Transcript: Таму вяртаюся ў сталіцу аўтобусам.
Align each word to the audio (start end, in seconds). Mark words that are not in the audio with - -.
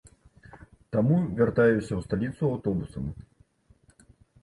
Таму 0.95 1.19
вяртаюся 1.41 1.93
ў 1.95 2.01
сталіцу 2.09 2.43
аўтобусам. 2.53 3.15